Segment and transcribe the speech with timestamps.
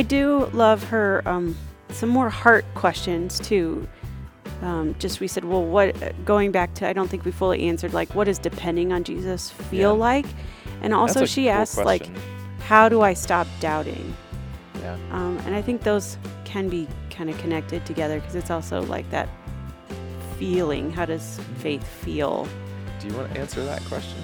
[0.00, 1.54] I do love her um,
[1.90, 3.86] some more heart questions too.
[4.62, 5.94] Um, just we said, well, what
[6.24, 9.50] going back to I don't think we fully answered like what does depending on Jesus
[9.50, 9.98] feel Yeah.
[9.98, 10.24] like,
[10.80, 12.08] and also she cool asked like,
[12.60, 14.16] how do I stop doubting?
[14.80, 14.96] Yeah.
[15.10, 19.10] Um, and I think those can be kind of connected together because it's also like
[19.10, 19.28] that
[20.38, 20.90] feeling.
[20.90, 22.48] How does faith feel?
[23.00, 24.16] Do you want to answer that question?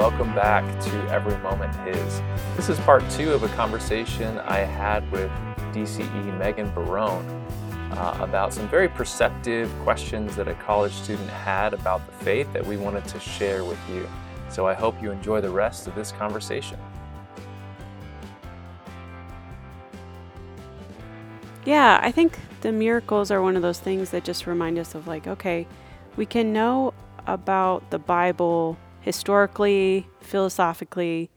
[0.00, 2.22] Welcome back to Every Moment His.
[2.56, 5.30] This is part two of a conversation I had with
[5.74, 7.22] DCE Megan Barone
[7.92, 12.64] uh, about some very perceptive questions that a college student had about the faith that
[12.64, 14.08] we wanted to share with you.
[14.48, 16.80] So I hope you enjoy the rest of this conversation.
[21.66, 25.06] Yeah, I think the miracles are one of those things that just remind us of
[25.06, 25.66] like, okay,
[26.16, 26.94] we can know
[27.26, 31.30] about the Bible historically, philosophically,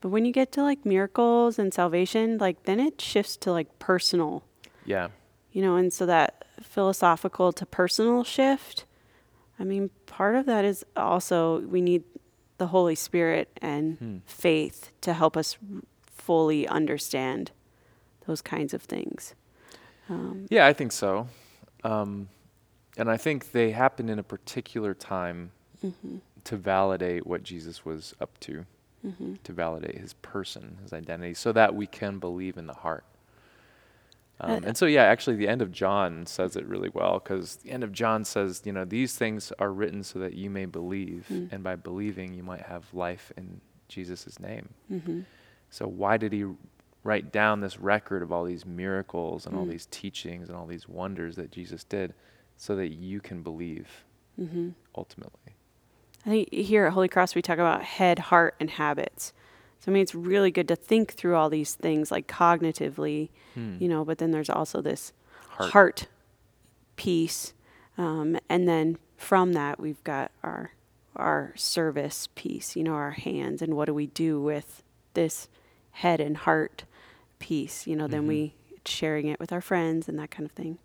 [0.00, 3.78] but when you get to like miracles and salvation, like then it shifts to like
[3.78, 4.44] personal,
[4.84, 5.08] Yeah.
[5.52, 8.84] you know, and so that philosophical to personal shift,
[9.58, 12.04] I mean, part of that is also we need
[12.58, 14.16] the Holy Spirit and Hmm.
[14.26, 15.56] faith to help us
[16.06, 17.50] fully understand
[18.26, 19.34] those kinds of things.
[20.08, 21.28] Um, Yeah, I think so.
[21.84, 22.28] Um,
[22.96, 25.52] and I think they happen in a particular time
[25.84, 28.64] mhm, to validate what Jesus was up to,
[29.06, 29.42] mhm.
[29.42, 33.04] to validate his person, his identity, so that we can believe in the heart.
[34.40, 37.56] Um, Uh, and so, yeah, actually, the end of John says it really well because
[37.56, 40.64] the end of John says, you know, these things are written so that you may
[40.64, 41.52] believe, Mm.
[41.52, 44.68] and by believing, you might have life in Jesus' name.
[44.90, 45.24] Mhm.
[45.70, 46.44] So, why did he
[47.02, 49.70] write down this record of all these miracles and all Mm.
[49.70, 52.14] these teachings and all these wonders that Jesus did
[52.56, 54.04] so that you can believe
[54.38, 54.74] Mhm.
[54.96, 55.54] ultimately?
[56.26, 59.32] I think here at Holy Cross we talk about head, heart, and habits.
[59.80, 63.76] So I mean, it's really good to think through all these things like cognitively, Hmm.
[63.78, 64.04] you know.
[64.04, 65.12] But then there's also this
[65.50, 65.70] Heart.
[65.72, 66.06] heart,
[66.96, 67.54] piece,
[67.96, 70.72] um, and then from that we've got our
[71.16, 74.82] our service piece, you know, our hands, and what do we do with
[75.14, 75.48] this
[75.92, 76.84] head and heart
[77.40, 77.86] piece?
[77.88, 78.28] You know, then Mhm.
[78.28, 80.78] we sharing it with our friends and that kind of thing.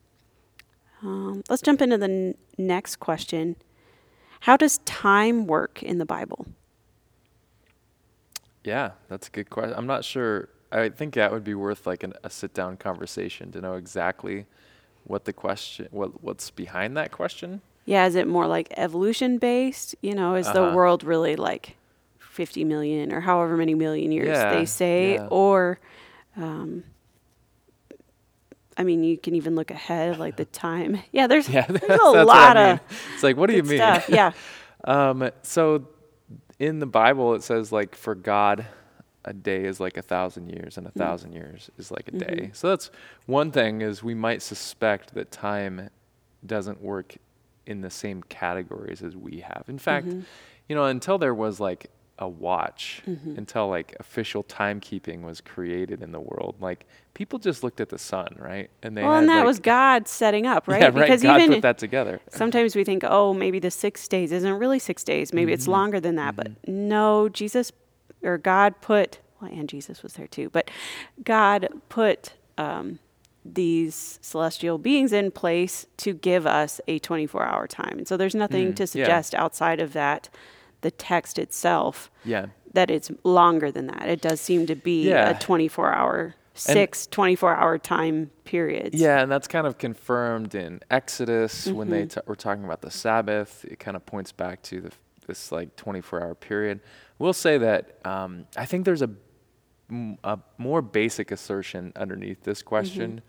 [1.03, 3.55] Um, let's jump into the n- next question.
[4.43, 6.45] How does time work in the Bible?
[8.63, 9.73] Yeah, that's a good question.
[9.77, 10.49] I'm not sure.
[10.71, 14.45] I think that would be worth like an, a sit down conversation to know exactly
[15.05, 17.61] what the question, what what's behind that question.
[17.85, 19.95] Yeah, is it more like evolution based?
[20.01, 20.75] You know, is the Uh-huh.
[20.75, 21.75] world really like
[22.19, 25.19] 50 million or however many million years Yeah, they say?
[25.19, 25.29] yeah.
[25.29, 25.79] Or,
[26.37, 26.83] um,
[28.77, 30.99] I mean, you can even look ahead, like the time.
[31.11, 32.73] Yeah, there's, Yeah, there's that's a what lot I mean.
[32.75, 32.79] of
[33.13, 33.77] It's like, what do you mean?
[33.77, 34.09] stuff.
[34.09, 34.31] Yeah.
[34.83, 35.87] Um, so
[36.59, 38.65] in the Bible, it says like for God,
[39.25, 40.95] a day is like a thousand years, and a Mm.
[40.95, 42.49] thousand years is like a day.
[42.51, 42.55] Mhm.
[42.55, 42.91] So that's
[43.25, 45.89] one thing is we might suspect that time
[46.45, 47.15] doesn't work
[47.65, 49.63] in the same categories as we have.
[49.69, 50.23] In fact, Mhm.
[50.67, 53.37] you know, until there was like a watch, Mhm.
[53.37, 56.85] until like official timekeeping was created in the world, like
[57.15, 58.69] people just looked at the sun, right?
[58.83, 60.79] And they well, and that like- was God setting up, right?
[60.81, 60.95] Yeah, right.
[60.95, 62.19] Because God even put that together.
[62.29, 65.33] sometimes we think, oh, maybe the six days isn't really six days.
[65.33, 65.71] Maybe it's Mhm.
[65.71, 66.35] longer than that.
[66.35, 67.71] But no, Jesus
[68.23, 70.69] or God put, well, and Jesus was there too, but
[71.23, 72.99] God put um,
[73.43, 77.97] these celestial beings in place to give us a 24 hour time.
[77.97, 78.85] And so there's nothing Mm, to yeah.
[78.87, 80.29] suggest outside of that,
[80.83, 82.45] the text itself, Yeah.
[82.73, 84.07] that it's longer than that.
[84.07, 85.31] It does seem to be Yeah.
[85.31, 88.99] a 24 hour, six 24 hour time periods.
[88.99, 92.13] Yeah, and that's kind of confirmed in Exodus when they Mhm.
[92.13, 93.65] t- were talking about the Sabbath.
[93.65, 94.91] It kind of points back to the,
[95.25, 96.79] this like 24-hour period.
[97.17, 99.09] We'll say that um, I think there's a,
[100.23, 103.21] a more basic assertion underneath this question,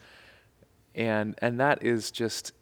[0.94, 2.52] and and that is just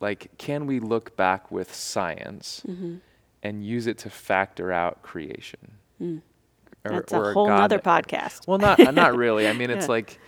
[0.00, 2.96] like, can we look back with science hmm
[3.42, 5.72] and use it to factor out creation?
[6.00, 6.22] Mm.
[6.84, 8.46] Or- That's or a whole God that- podcast.
[8.46, 9.48] well, not uh, not really.
[9.48, 9.92] I mean, it's Yeah.
[9.92, 10.18] like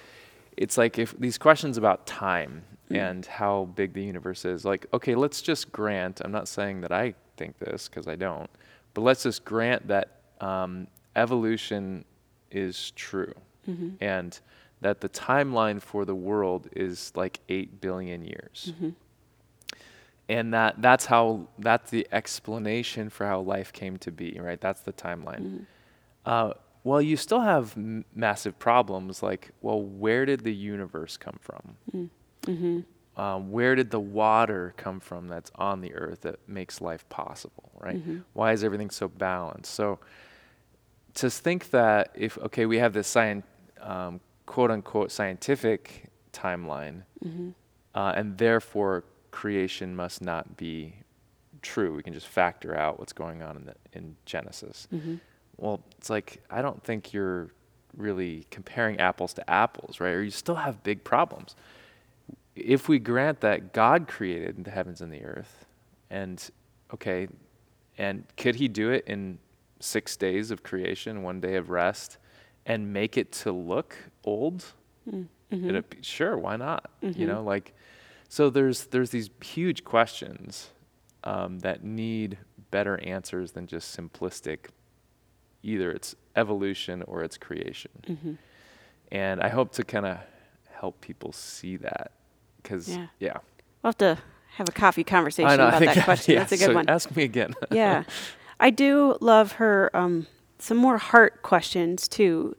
[0.57, 2.97] it's like if these questions about time Mm.
[3.11, 4.65] and how big the universe is.
[4.65, 6.21] Like, okay, let's just grant.
[6.25, 8.51] I'm not saying that I think this because I don't,
[8.95, 12.05] but let's just grant that um, evolution
[12.51, 13.33] is true
[13.69, 13.95] Mhm.
[14.01, 14.41] and
[14.81, 18.73] that the timeline for the world is like eight billion years.
[18.83, 18.95] Mhm.
[20.37, 24.61] And that that's how that's the explanation for how life came to be, right?
[24.61, 25.43] That's the timeline.
[25.43, 25.67] Mhm.
[26.25, 26.53] Uh,
[26.85, 32.09] well, you still have m- massive problems like, well, where did the universe come from?
[32.47, 32.81] Mm-hmm.
[33.21, 37.71] Um, where did the water come from that's on the earth that makes life possible,
[37.79, 37.97] right?
[37.99, 38.19] Mm-hmm.
[38.33, 39.75] Why is everything so balanced?
[39.75, 39.99] So
[41.15, 43.43] to think that if, okay, we have this scien-
[43.81, 47.50] um, quote unquote scientific timeline, Mm-hmm.
[47.94, 49.05] uh, and therefore
[49.45, 50.93] creation must not be
[51.63, 51.95] true.
[51.95, 54.87] We can just factor out what's going on in, the, in Genesis.
[54.93, 55.15] Mm-hmm.
[55.57, 57.49] Well, it's like, I don't think you're
[57.97, 60.11] really comparing apples to apples, right?
[60.11, 61.57] Or you still have big problems.
[62.55, 65.65] If we grant that God created the heavens and the earth,
[66.11, 66.37] and
[66.93, 67.27] okay,
[67.97, 69.39] and could he do it in
[69.81, 72.19] six days of creation, one day of rest,
[72.67, 74.67] and make it to look old?
[75.11, 75.69] Mm-hmm.
[75.71, 76.91] It'd be- sure, why not?
[77.01, 77.27] You Mhm.
[77.29, 77.73] know, like,
[78.31, 80.71] so there's there's these huge questions
[81.25, 82.38] um, that need
[82.71, 84.69] better answers than just simplistic.
[85.62, 88.32] Either it's evolution or it's creation, Mm-hmm.
[89.12, 90.19] and I hope to kind of
[90.73, 92.12] help people see that
[92.62, 93.06] because Yeah.
[93.19, 93.37] yeah,
[93.82, 94.19] We'll have to
[94.56, 95.65] have a coffee conversation I know.
[95.65, 96.33] I about think that question.
[96.35, 96.88] yeah, That's a good so one.
[96.88, 97.53] Ask me again.
[97.71, 98.05] yeah.
[98.61, 100.26] I do love her um,
[100.59, 102.56] some more heart questions too.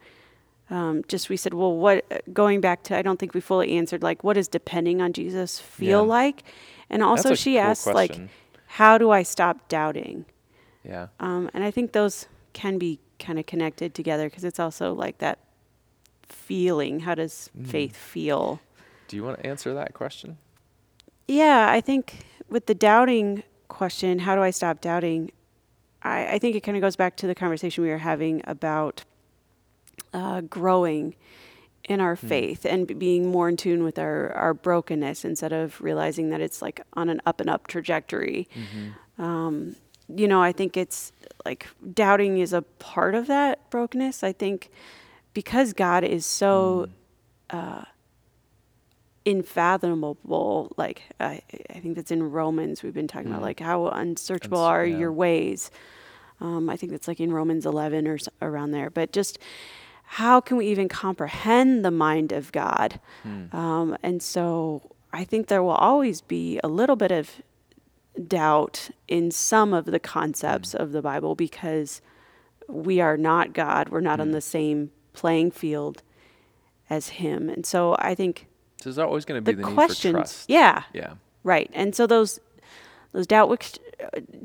[0.71, 4.01] Um, just we said, well, what going back to I don't think we fully answered
[4.01, 6.07] like what does depending on Jesus feel Yeah.
[6.17, 6.43] like,
[6.89, 8.17] and also she cool asked like,
[8.67, 10.25] how do I stop doubting?
[10.83, 14.93] yeah, Um, and I think those can be kind of connected together because it's also
[14.93, 15.37] like that
[16.27, 17.01] feeling.
[17.01, 17.67] How does Mm.
[17.67, 18.61] faith feel?
[19.07, 20.37] do you want to answer that question?
[21.27, 25.31] Yeah, I think with the doubting question, how do I stop doubting?
[26.01, 29.03] I, I think it kind of goes back to the conversation we were having about
[30.13, 31.15] uh, growing
[31.85, 32.27] in our Hmm.
[32.27, 36.61] faith and being more in tune with our, our brokenness instead of realizing that it's
[36.61, 38.47] like on an up and up trajectory.
[38.55, 39.21] Mm-hmm.
[39.21, 39.75] Um,
[40.07, 41.11] you know, I think it's
[41.45, 44.23] like doubting is a part of that brokenness.
[44.23, 44.69] I think
[45.33, 46.87] because God is so
[47.49, 47.83] uh,
[49.25, 53.45] unfathomable, like I, I think that's in Romans, we've been talking about Mm.
[53.45, 54.97] like how unsearchable Uns- are yeah.
[54.97, 55.71] your ways.
[56.39, 58.89] Um, I think that's like in Romans 11 or s- around there.
[58.89, 59.37] But just
[60.15, 62.99] how can we even comprehend the mind of God?
[63.23, 63.55] Hmm.
[63.55, 64.81] Um, and so
[65.13, 67.41] I think there will always be a little bit of
[68.27, 72.01] doubt in some of the concepts of the Bible because
[72.67, 73.87] we are not God.
[73.89, 74.33] We're not on Mm.
[74.33, 76.03] the same playing field
[76.89, 77.47] as Him.
[77.49, 78.47] And so I think
[78.81, 81.13] So there's always going to be the, need questions, yeah, Yeah.
[81.43, 81.69] right.
[81.73, 82.39] And so those
[83.13, 83.49] those doubt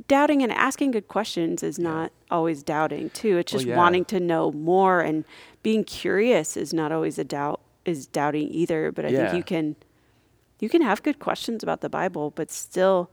[0.09, 3.39] doubting and asking good questions is not always doubting too.
[3.39, 3.77] It's Well, just yeah.
[3.77, 5.25] wanting to know more and
[5.63, 8.91] being curious is not always a doubt is doubting either.
[8.93, 9.19] But I Yeah.
[9.31, 9.77] think you can
[10.59, 13.11] you can have good questions about the Bible, but still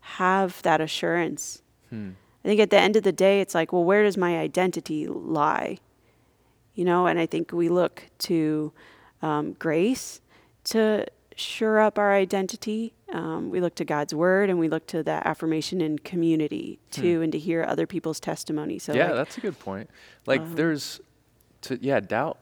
[0.00, 1.60] have that assurance.
[1.90, 2.10] Hmm.
[2.44, 5.06] I think at the end of the day, it's like, well, where does my identity
[5.06, 5.78] lie?
[6.74, 8.72] You know, and I think we look to
[9.20, 10.20] um, grace
[10.64, 11.06] to
[11.38, 12.94] shore up our identity.
[13.12, 17.22] Um, we look to God's word and we look to that affirmation in community too,
[17.22, 18.78] and to hear other people's testimony.
[18.78, 18.98] So, Hmm.
[18.98, 19.88] yeah, like, that's a good point.
[20.26, 21.00] Like Um, there's
[21.62, 22.38] to yeah, doubt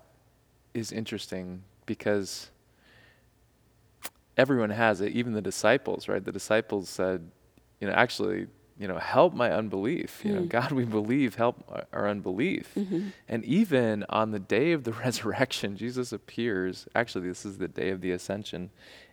[0.75, 2.51] is interesting because
[4.37, 6.23] everyone has it, even the disciples, right?
[6.25, 7.31] The disciples said,
[7.81, 10.23] you know, actually, you know, help my unbelief.
[10.25, 10.49] You know, Mm.
[10.49, 12.75] God, we believe, help our- unbelief.
[12.77, 13.13] mhm.
[13.29, 16.87] And even on the day of the resurrection, Jesus appears.
[16.95, 18.71] Actually, this is the day of the ascension.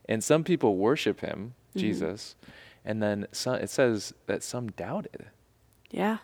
[0.09, 1.79] And some people worship him, Mhm.
[1.79, 2.35] Jesus.
[2.83, 5.27] And then some, it says that some doubted.
[5.91, 6.17] yeah.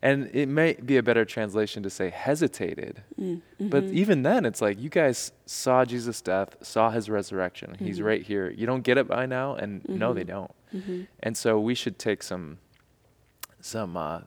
[0.00, 3.02] And it may be a better translation to say hesitated.
[3.20, 7.74] Mm, But even then, it's like you guys saw Jesus' death, saw his resurrection.
[7.80, 8.04] He's Mhm.
[8.04, 8.48] right here.
[8.48, 10.26] You don't get it by now, and no, they Mhm.
[10.28, 10.50] don't.
[10.72, 11.06] Mhm.
[11.18, 12.58] And so we should take some
[13.60, 14.20] some uh,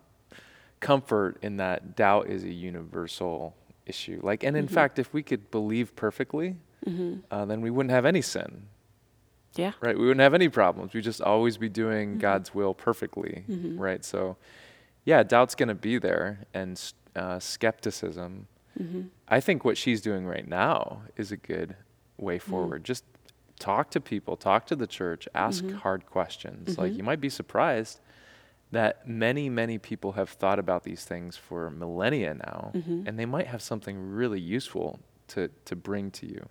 [0.80, 4.20] comfort in that doubt is a universal issue.
[4.24, 4.72] Like, and in Mhm.
[4.72, 6.56] fact, if we could believe perfectly,
[6.88, 7.22] Mhm.
[7.30, 8.64] uh, then we wouldn't have any sin,
[9.56, 9.74] Yeah.
[9.82, 9.96] right?
[9.98, 10.94] We wouldn't have any problems.
[10.94, 12.20] We'd just always be doing Mhm.
[12.20, 13.80] God's will perfectly, Mhm.
[13.80, 14.04] right?
[14.04, 14.38] So,
[15.06, 16.82] yeah, doubt's going to be there, and
[17.16, 18.48] uh, skepticism.
[18.80, 19.10] Mhm.
[19.28, 21.76] I think what she's doing right now is a good
[22.18, 22.42] way Mm.
[22.42, 22.84] forward.
[22.86, 23.04] Just
[23.60, 26.78] talk to people, talk to the church, ask hard questions.
[26.78, 28.00] Like you might be surprised
[28.72, 33.08] that many, many people have thought about these things for millennia now, Mhm.
[33.08, 35.00] and they might have something really useful
[35.30, 36.48] to, to bring to you.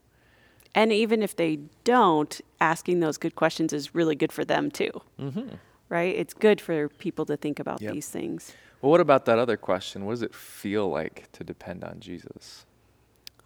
[0.74, 4.92] And even if they don't, asking those good questions is really good for them too,
[5.18, 5.54] Mm-hmm.
[5.88, 6.14] right?
[6.14, 7.92] It's good for people to think about Yep.
[7.94, 8.54] these things.
[8.80, 10.04] Well, what about that other question?
[10.04, 12.66] What does it feel like to depend on Jesus?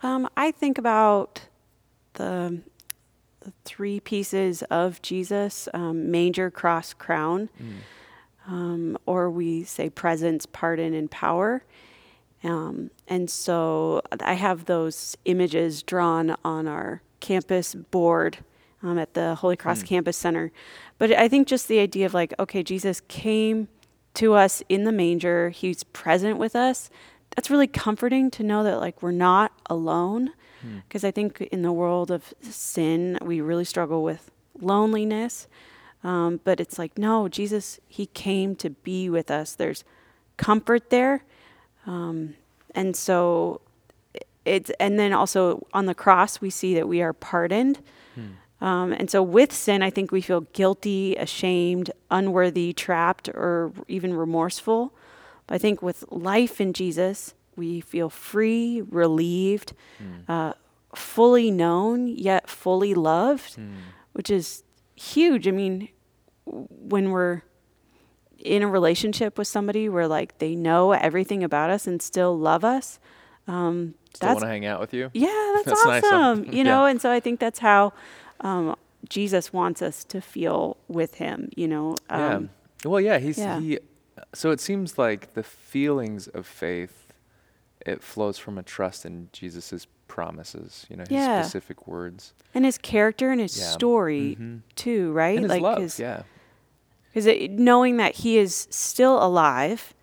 [0.03, 1.43] Um, I think about
[2.15, 2.61] the,
[3.41, 7.79] the three pieces of Jesus um, manger, cross, crown, Mm.
[8.47, 11.65] Um, or we say presence, pardon, and power.
[12.43, 18.39] Um, and so I have those images drawn on our campus board
[18.83, 19.87] um, at the Holy Cross Mm.
[19.87, 20.53] Campus Center.
[20.99, 23.69] But I think just the idea of like, okay, Jesus came
[24.15, 26.91] to us in the manger, He's present with us.
[27.35, 30.33] That's really comforting to know that like we're not alone.
[30.61, 30.79] Hmm.
[30.87, 35.49] Because I think in the world of sin, we really struggle with loneliness.
[36.05, 39.55] Um, but it's like, no, Jesus, He came to be with us.
[39.55, 39.83] There's
[40.37, 41.25] comfort there.
[41.87, 42.35] Um,
[42.75, 43.61] and so
[44.45, 47.81] it's, and then also on the cross, we see that we are pardoned.
[48.15, 48.65] Hmm.
[48.65, 54.15] Um, and so with sin, I think we feel guilty, ashamed, unworthy, trapped, or even
[54.15, 54.93] remorseful.
[55.47, 60.31] But I think with life in Jesus, we feel free, relieved, Hmm.
[60.31, 60.53] uh,
[60.95, 63.73] fully known, yet fully loved, Hmm.
[64.13, 64.63] which is
[64.95, 65.47] huge.
[65.49, 65.89] I mean,
[66.47, 67.43] when we're
[68.39, 72.65] in a relationship with somebody where like they know everything about us and still love
[72.65, 72.99] us,
[73.49, 75.11] um, Still that's want to hang out with you?
[75.15, 76.45] yeah, that's, That's nice, awesome.
[76.53, 76.91] You know, Yeah.
[76.91, 77.93] and so I think that's how
[78.41, 78.77] um,
[79.09, 81.51] Jesus wants us to feel with Him.
[81.57, 82.51] You know, um,
[82.85, 82.89] yeah.
[82.91, 83.59] Well, yeah, he's yeah.
[83.61, 83.79] he.
[84.35, 87.13] So it seems like the feelings of faith,
[87.85, 90.87] it flows from a trust in Jesus' promises.
[90.91, 91.43] You know, his Yeah.
[91.43, 92.35] specific words.
[92.55, 93.71] and His character and His Yeah.
[93.71, 94.61] story Mhm.
[94.77, 95.37] too, right?
[95.37, 95.79] And his like love.
[95.79, 96.23] his, yeah.
[97.15, 99.95] Because knowing that He is still alive,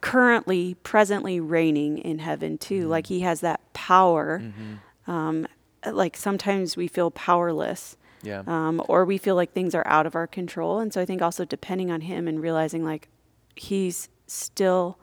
[0.00, 2.82] currently, presently reigning in heaven too.
[2.82, 2.90] Mm-hmm.
[2.90, 4.38] Like He has that power.
[4.38, 5.46] hmm Um,
[5.84, 7.96] like sometimes we feel powerless.
[8.22, 8.42] Yeah.
[8.48, 10.80] um, or we feel like things are out of our control.
[10.80, 13.08] And so I think also depending on Him and realizing like
[13.54, 14.98] He's still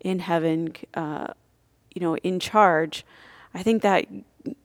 [0.00, 1.28] in heaven, uh,
[1.94, 3.04] you know, in charge.
[3.54, 4.06] I think that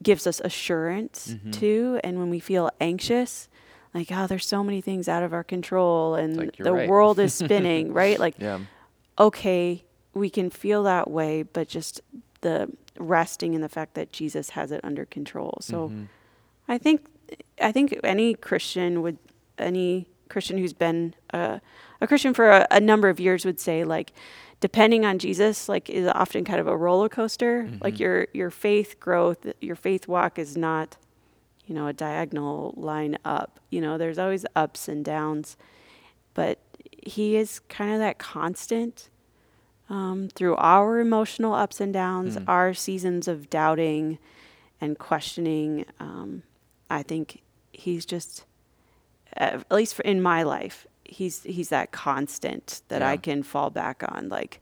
[0.02, 1.52] gives us assurance Mhm.
[1.52, 2.00] too.
[2.04, 3.48] And when we feel anxious,
[3.94, 6.88] like oh, there's so many things out of our control, and like, the right.
[6.88, 8.18] world is spinning, right?
[8.18, 8.60] Like yeah.
[9.18, 9.84] okay,
[10.14, 12.00] we can feel that way, but just
[12.40, 15.58] the resting in the fact that Jesus has it under control.
[15.60, 15.88] So.
[15.88, 16.06] Mhm.
[16.68, 17.06] I think
[17.60, 19.18] I think any Christian would
[19.58, 21.58] any Christian who's been uh,
[22.00, 24.12] a Christian for a, a number of years would say like
[24.60, 27.68] depending on Jesus like is often kind of a roller coaster.
[27.80, 27.98] Like Mhm.
[27.98, 30.96] your your faith growth, your faith walk is not
[31.66, 33.60] you know a diagonal line up.
[33.70, 35.56] You know, there's always ups and downs,
[36.34, 36.58] but
[37.04, 39.08] he is kind of that constant
[39.90, 42.44] um, through our emotional ups and downs, Mm.
[42.48, 44.18] our seasons of doubting
[44.80, 45.84] and questioning.
[46.00, 46.42] Um,
[46.88, 47.42] I think
[47.72, 48.44] he's just,
[49.36, 54.02] at least for, in my life, he's he's that constant that I can fall back
[54.08, 54.28] on.
[54.28, 54.60] Like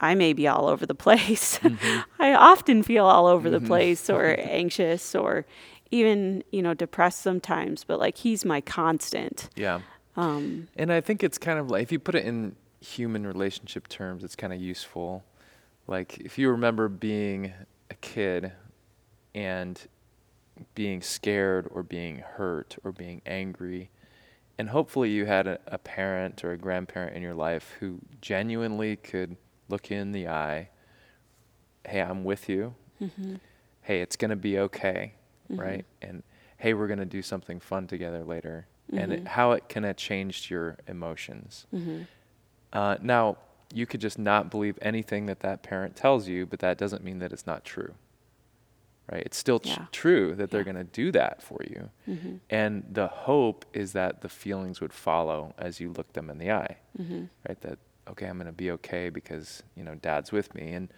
[0.00, 1.58] I may be all over the place.
[1.58, 2.04] Mhm.
[2.18, 3.66] I often feel all over the Mhm.
[3.66, 5.44] place, or anxious, or
[5.92, 7.84] even you know depressed sometimes.
[7.84, 9.48] But like he's my constant.
[9.54, 9.80] Yeah.
[10.16, 13.86] Um, And I think it's kind of like if you put it in human relationship
[13.88, 15.24] terms, it's kind of useful.
[15.86, 17.52] Like if you remember being
[17.90, 18.52] a kid
[19.34, 19.80] and
[20.74, 23.90] being scared or being hurt or being angry,
[24.58, 28.96] and hopefully you had a, a parent or a grandparent in your life who genuinely
[28.96, 29.36] could
[29.68, 30.68] look you in the eye,
[31.86, 32.74] hey, I'm with you.
[33.00, 33.40] mhm,
[33.80, 35.14] Hey, it's going to be okay,
[35.50, 35.84] mhm, right?
[36.00, 36.22] And
[36.58, 38.66] hey, we're going to do something fun together later.
[38.92, 39.26] And it, Mhm.
[39.28, 41.66] how it can have changed your emotions.
[41.72, 42.06] mhm,
[42.72, 43.36] Uh, now,
[43.74, 47.18] you could just not believe anything that that parent tells you, but that doesn't mean
[47.20, 47.94] that it's not true.
[49.10, 49.22] Right?
[49.26, 50.72] It's still tr- true that they're Yeah.
[50.72, 51.90] going to do that for you.
[52.08, 56.38] mhm, And the hope is that the feelings would follow as you look them in
[56.38, 57.60] the eye, mhm, right?
[57.62, 60.72] That, okay, I'm going to be okay because, you know, dad's with me.
[60.72, 60.88] And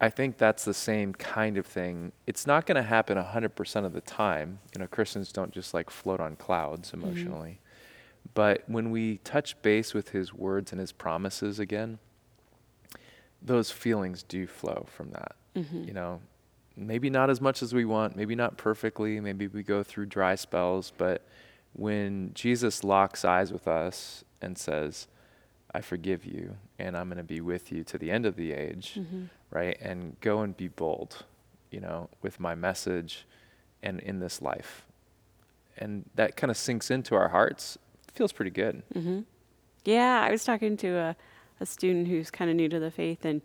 [0.00, 2.12] I think that's the same kind of thing.
[2.26, 4.60] It's not going to happen 100% of the time.
[4.74, 7.60] You know, Christians don't just like float on clouds emotionally.
[8.34, 11.98] But when we touch base with his words and his promises again,
[13.42, 15.36] those feelings do flow from that.
[15.56, 15.86] mhm.
[15.86, 16.20] You know,
[16.76, 20.34] maybe not as much as we want, maybe not perfectly, maybe we go through dry
[20.34, 21.26] spells, but
[21.72, 25.08] when Jesus locks eyes with us and says,
[25.72, 28.52] I forgive you and I'm going to be with you to the end of the
[28.52, 29.28] age, Mhm.
[29.50, 29.76] right?
[29.80, 31.24] And go and be bold,
[31.70, 33.26] you know, with my message
[33.82, 34.86] and in this life.
[35.76, 37.78] And that kind of sinks into our hearts.
[38.12, 38.82] feels pretty good.
[38.92, 39.20] hmm
[39.84, 41.16] Yeah, I was talking to a,
[41.60, 43.40] a student who's kind of new to the faith, and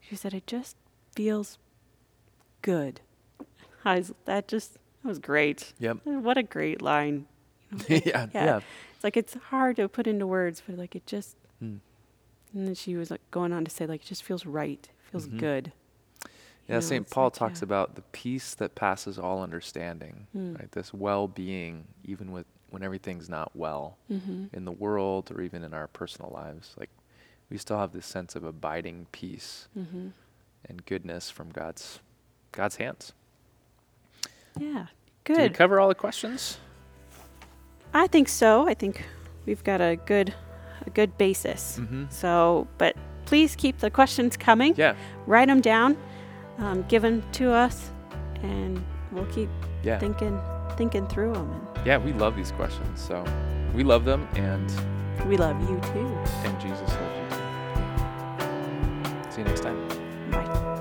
[0.00, 0.76] she said it just
[1.14, 1.56] feels
[2.62, 3.00] good.
[3.84, 5.72] I was, that just that was great.
[5.78, 5.98] Yep.
[6.04, 7.26] What a great line.
[7.70, 8.44] You know, like, yeah, yeah.
[8.44, 8.60] yeah.
[8.94, 11.36] It's like it's hard to put into words, but like it just.
[11.62, 11.78] Mm.
[12.54, 15.28] And then she was like going on to say like it just feels right, feels
[15.28, 15.38] Mhm.
[15.38, 15.72] good.
[16.24, 16.30] You
[16.68, 17.10] Yeah, know, St.
[17.10, 17.64] Paul like, talks yeah.
[17.64, 20.58] about the peace that passes all understanding, Mm.
[20.58, 20.70] right?
[20.72, 24.46] This well-being, even with when everything's not well Mm-hmm.
[24.52, 26.74] in the world or even in our personal lives.
[26.78, 26.90] Like
[27.50, 29.68] we still have this sense of abiding peace.
[29.76, 30.08] Mm-hmm.
[30.66, 32.00] and goodness from God's
[32.52, 33.12] God's hands.
[34.58, 34.86] Yeah.
[35.24, 35.36] Good.
[35.36, 36.58] Did we cover all the questions?
[37.94, 38.68] I think so.
[38.68, 39.06] I think
[39.46, 40.34] we've got a good
[40.90, 41.78] a good basis.
[41.78, 42.04] Mm-hmm.
[42.10, 44.74] So, but please keep the questions coming.
[44.76, 44.94] Yeah,
[45.26, 45.96] Write them down,
[46.58, 47.90] um, give them to us,
[48.42, 48.82] and
[49.12, 49.48] we'll keep
[49.82, 50.38] yeah, thinking
[50.76, 51.48] thinking through them.
[51.84, 51.98] yeah.
[51.98, 53.22] We love these questions, so
[53.74, 54.66] we love them, and
[55.28, 56.08] we love you too.
[56.46, 59.30] and Jesus loves you too.
[59.32, 60.79] See you next time.